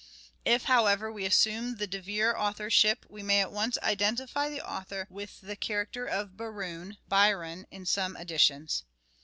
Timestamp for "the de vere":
1.75-2.35